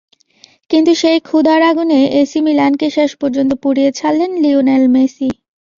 কিন্তু 0.69 0.91
সেই 1.01 1.19
ক্ষুধার 1.19 1.61
আগুনে 1.63 1.99
এসি 2.21 2.39
মিলানকে 2.47 2.87
শেষ 2.97 3.11
পর্যন্ত 3.21 3.51
পুড়িয়ে 3.63 3.89
ছাড়লেন 3.91 4.31
লিওনেল 4.43 4.83
মেসি। 4.95 5.29